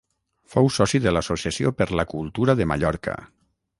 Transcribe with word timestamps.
Fou 0.53 0.69
soci 0.77 1.01
de 1.03 1.13
l’Associació 1.13 1.73
per 1.81 1.87
la 2.01 2.07
Cultura 2.15 2.57
de 2.63 2.67
Mallorca. 2.73 3.19